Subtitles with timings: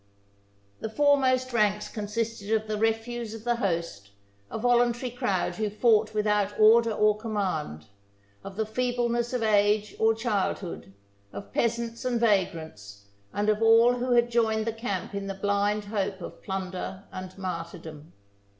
[0.81, 4.09] The foremost ranks consisted of the refuse of the host,
[4.49, 7.85] a voluntary crowd who fought without order or command;
[8.43, 10.91] of the feebleness of age or childhood,
[11.31, 15.85] of peasants and vagrants, and of all who had joined the camp in the blind
[15.85, 18.11] hope of plunder and martyrdom.